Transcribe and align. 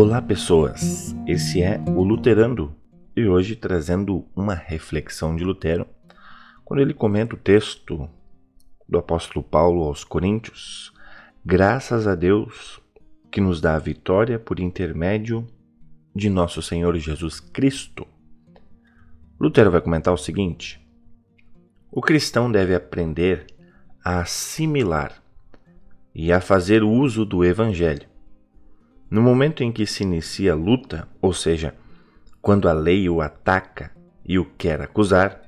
Olá, 0.00 0.22
pessoas! 0.22 1.12
Esse 1.26 1.60
é 1.60 1.82
o 1.88 2.04
Luterando 2.04 2.72
e 3.16 3.26
hoje 3.26 3.56
trazendo 3.56 4.24
uma 4.36 4.54
reflexão 4.54 5.34
de 5.34 5.42
Lutero 5.42 5.88
quando 6.64 6.78
ele 6.78 6.94
comenta 6.94 7.34
o 7.34 7.36
texto 7.36 8.08
do 8.88 8.96
apóstolo 8.96 9.44
Paulo 9.44 9.82
aos 9.82 10.04
Coríntios. 10.04 10.92
Graças 11.44 12.06
a 12.06 12.14
Deus 12.14 12.80
que 13.28 13.40
nos 13.40 13.60
dá 13.60 13.74
a 13.74 13.80
vitória 13.80 14.38
por 14.38 14.60
intermédio 14.60 15.44
de 16.14 16.30
nosso 16.30 16.62
Senhor 16.62 16.96
Jesus 16.96 17.40
Cristo. 17.40 18.06
Lutero 19.40 19.72
vai 19.72 19.80
comentar 19.80 20.14
o 20.14 20.16
seguinte: 20.16 20.80
o 21.90 22.00
cristão 22.00 22.52
deve 22.52 22.72
aprender 22.72 23.48
a 24.04 24.20
assimilar 24.20 25.20
e 26.14 26.32
a 26.32 26.40
fazer 26.40 26.84
uso 26.84 27.24
do 27.24 27.44
Evangelho 27.44 28.07
no 29.10 29.22
momento 29.22 29.62
em 29.62 29.72
que 29.72 29.86
se 29.86 30.02
inicia 30.02 30.52
a 30.52 30.56
luta, 30.56 31.08
ou 31.20 31.32
seja, 31.32 31.74
quando 32.42 32.68
a 32.68 32.72
lei 32.72 33.08
o 33.08 33.20
ataca 33.20 33.90
e 34.24 34.38
o 34.38 34.44
quer 34.44 34.80
acusar, 34.80 35.42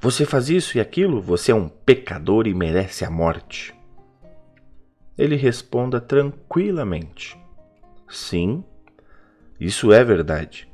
você 0.00 0.24
faz 0.24 0.48
isso 0.48 0.76
e 0.76 0.80
aquilo, 0.80 1.20
você 1.20 1.52
é 1.52 1.54
um 1.54 1.68
pecador 1.68 2.46
e 2.46 2.54
merece 2.54 3.04
a 3.04 3.10
morte. 3.10 3.74
Ele 5.16 5.36
responda 5.36 6.00
tranquilamente: 6.00 7.38
Sim, 8.08 8.64
isso 9.60 9.92
é 9.92 10.02
verdade. 10.02 10.68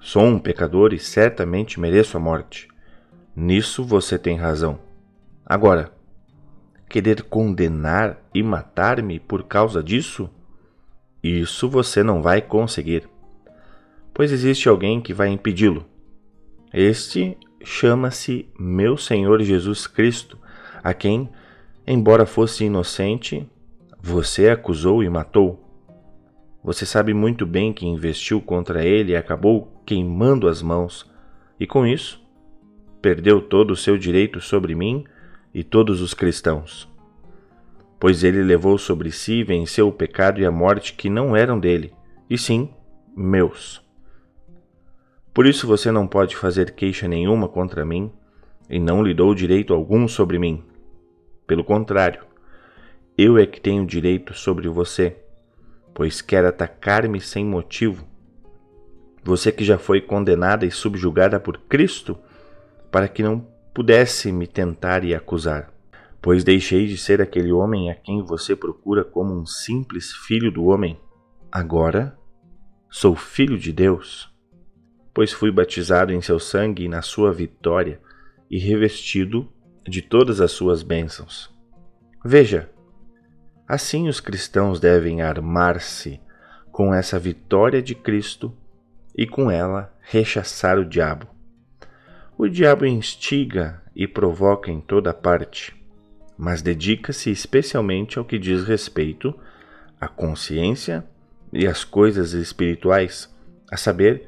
Sou 0.00 0.24
um 0.24 0.38
pecador 0.38 0.92
e 0.92 0.98
certamente 0.98 1.78
mereço 1.78 2.16
a 2.16 2.20
morte. 2.20 2.68
Nisso 3.36 3.84
você 3.84 4.18
tem 4.18 4.36
razão. 4.36 4.80
Agora, 5.44 5.92
querer 6.88 7.22
condenar 7.22 8.18
e 8.34 8.42
matar-me 8.42 9.20
por 9.20 9.44
causa 9.44 9.82
disso? 9.82 10.28
Isso 11.22 11.68
você 11.68 12.02
não 12.02 12.22
vai 12.22 12.40
conseguir, 12.40 13.08
pois 14.14 14.32
existe 14.32 14.68
alguém 14.68 15.00
que 15.00 15.12
vai 15.12 15.28
impedi-lo. 15.28 15.84
Este 16.72 17.36
chama-se 17.62 18.48
meu 18.58 18.96
Senhor 18.96 19.42
Jesus 19.42 19.86
Cristo, 19.86 20.38
a 20.82 20.94
quem, 20.94 21.28
embora 21.86 22.24
fosse 22.24 22.64
inocente, 22.64 23.46
você 24.00 24.48
acusou 24.48 25.02
e 25.02 25.10
matou. 25.10 25.62
Você 26.64 26.86
sabe 26.86 27.12
muito 27.12 27.44
bem 27.44 27.72
que 27.72 27.86
investiu 27.86 28.40
contra 28.40 28.84
ele 28.84 29.12
e 29.12 29.16
acabou 29.16 29.82
queimando 29.84 30.48
as 30.48 30.62
mãos, 30.62 31.10
e 31.58 31.66
com 31.66 31.86
isso, 31.86 32.22
perdeu 33.02 33.42
todo 33.42 33.72
o 33.72 33.76
seu 33.76 33.98
direito 33.98 34.40
sobre 34.40 34.74
mim 34.74 35.04
e 35.52 35.62
todos 35.62 36.00
os 36.00 36.14
cristãos 36.14 36.89
pois 38.00 38.24
ele 38.24 38.42
levou 38.42 38.78
sobre 38.78 39.12
si 39.12 39.34
e 39.34 39.44
venceu 39.44 39.86
o 39.86 39.92
pecado 39.92 40.40
e 40.40 40.46
a 40.46 40.50
morte 40.50 40.94
que 40.94 41.10
não 41.10 41.36
eram 41.36 41.60
dele, 41.60 41.92
e 42.30 42.38
sim 42.38 42.70
meus. 43.14 43.84
Por 45.34 45.46
isso 45.46 45.66
você 45.66 45.92
não 45.92 46.06
pode 46.06 46.34
fazer 46.34 46.70
queixa 46.70 47.06
nenhuma 47.06 47.46
contra 47.46 47.84
mim, 47.84 48.10
e 48.70 48.78
não 48.78 49.02
lhe 49.02 49.12
dou 49.12 49.34
direito 49.34 49.74
algum 49.74 50.08
sobre 50.08 50.38
mim. 50.38 50.64
Pelo 51.46 51.62
contrário, 51.62 52.22
eu 53.18 53.36
é 53.36 53.44
que 53.44 53.60
tenho 53.60 53.84
direito 53.84 54.32
sobre 54.32 54.66
você, 54.66 55.16
pois 55.92 56.22
quer 56.22 56.44
atacar-me 56.46 57.20
sem 57.20 57.44
motivo. 57.44 58.06
Você 59.22 59.52
que 59.52 59.62
já 59.62 59.76
foi 59.76 60.00
condenada 60.00 60.64
e 60.64 60.70
subjugada 60.70 61.38
por 61.38 61.58
Cristo, 61.68 62.18
para 62.90 63.08
que 63.08 63.22
não 63.22 63.46
pudesse 63.74 64.32
me 64.32 64.46
tentar 64.46 65.04
e 65.04 65.14
acusar 65.14 65.70
pois 66.22 66.44
deixei 66.44 66.86
de 66.86 66.98
ser 66.98 67.22
aquele 67.22 67.52
homem 67.52 67.90
a 67.90 67.94
quem 67.94 68.22
você 68.22 68.54
procura 68.54 69.02
como 69.04 69.32
um 69.34 69.46
simples 69.46 70.12
filho 70.12 70.52
do 70.52 70.64
homem. 70.64 71.00
Agora 71.50 72.16
sou 72.90 73.16
filho 73.16 73.58
de 73.58 73.72
Deus, 73.72 74.32
pois 75.14 75.32
fui 75.32 75.50
batizado 75.50 76.12
em 76.12 76.20
seu 76.20 76.38
sangue 76.38 76.84
e 76.84 76.88
na 76.88 77.02
sua 77.02 77.32
vitória 77.32 78.00
e 78.50 78.58
revestido 78.58 79.50
de 79.88 80.02
todas 80.02 80.40
as 80.40 80.52
suas 80.52 80.82
bênçãos. 80.82 81.50
Veja, 82.24 82.70
assim 83.66 84.06
os 84.08 84.20
cristãos 84.20 84.78
devem 84.78 85.22
armar-se 85.22 86.20
com 86.70 86.92
essa 86.92 87.18
vitória 87.18 87.82
de 87.82 87.94
Cristo 87.94 88.54
e 89.16 89.26
com 89.26 89.50
ela 89.50 89.94
rechaçar 90.02 90.78
o 90.78 90.84
diabo. 90.84 91.26
O 92.36 92.46
diabo 92.46 92.84
instiga 92.84 93.82
e 93.94 94.06
provoca 94.06 94.70
em 94.70 94.80
toda 94.80 95.12
parte 95.14 95.79
mas 96.40 96.62
dedica-se 96.62 97.30
especialmente 97.30 98.18
ao 98.18 98.24
que 98.24 98.38
diz 98.38 98.64
respeito 98.64 99.38
à 100.00 100.08
consciência 100.08 101.04
e 101.52 101.66
às 101.66 101.84
coisas 101.84 102.32
espirituais, 102.32 103.28
a 103.70 103.76
saber, 103.76 104.26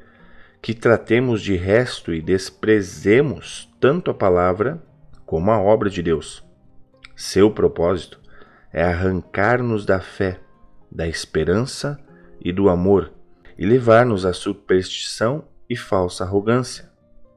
que 0.60 0.74
tratemos 0.74 1.40
de 1.40 1.56
resto 1.56 2.12
e 2.12 2.20
desprezemos 2.20 3.66
tanto 3.80 4.10
a 4.10 4.14
palavra 4.14 4.78
como 5.24 5.50
a 5.50 5.58
obra 5.58 5.88
de 5.88 6.02
Deus. 6.02 6.44
Seu 7.16 7.50
propósito 7.50 8.20
é 8.70 8.84
arrancar-nos 8.84 9.86
da 9.86 9.98
fé, 9.98 10.38
da 10.90 11.08
esperança 11.08 11.98
e 12.42 12.52
do 12.52 12.68
amor 12.68 13.10
e 13.56 13.64
levar-nos 13.64 14.26
à 14.26 14.34
superstição 14.34 15.46
e 15.68 15.74
falsa 15.74 16.24
arrogância, 16.24 16.90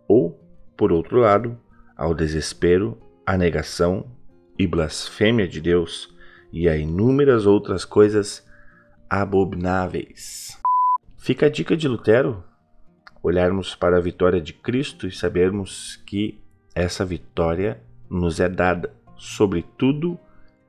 ou, 0.05 0.37
por 0.75 0.91
outro 0.91 1.21
lado, 1.21 1.57
ao 1.95 2.13
desespero, 2.13 2.99
à 3.25 3.37
negação 3.37 4.13
e 4.57 4.67
blasfêmia 4.67 5.47
de 5.47 5.61
Deus 5.61 6.13
e 6.51 6.69
a 6.69 6.77
inúmeras 6.77 7.45
outras 7.45 7.83
coisas 7.85 8.45
abomináveis. 9.09 10.57
Fica 11.17 11.47
a 11.47 11.49
dica 11.49 11.75
de 11.75 11.87
Lutero 11.87 12.43
olharmos 13.25 13.73
para 13.73 13.97
a 13.97 14.01
vitória 14.01 14.39
de 14.39 14.53
Cristo 14.53 15.07
e 15.07 15.11
sabermos 15.11 15.99
que 16.05 16.39
essa 16.75 17.03
vitória 17.03 17.81
nos 18.09 18.39
é 18.39 18.47
dada 18.47 18.93
sobre 19.17 19.65
tudo 19.77 20.19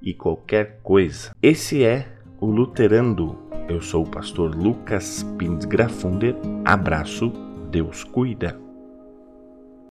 e 0.00 0.14
qualquer 0.14 0.80
coisa. 0.82 1.34
Esse 1.42 1.84
é 1.84 2.08
o 2.40 2.46
Luterando. 2.46 3.38
Eu 3.68 3.82
sou 3.82 4.04
o 4.04 4.10
pastor 4.10 4.54
Lucas 4.54 5.22
Pins 5.36 5.64
Grafunder. 5.64 6.34
Abraço, 6.64 7.30
Deus 7.70 8.04
cuida. 8.04 8.65